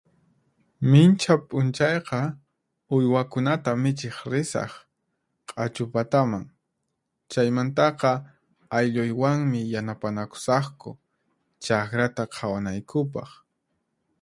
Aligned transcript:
Minchha 0.91 1.35
p'unchayqa, 1.47 2.19
uywakunata 2.95 3.71
michiq 3.83 4.17
risaq 4.31 4.71
q'achu 5.49 5.83
pataman, 5.93 6.45
chaymantaqa 7.31 8.11
aylluywanmi 8.77 9.59
yanapanakusaqku 9.73 10.89
chaqrata 11.63 12.23
qhawanaykupaq. 12.33 13.29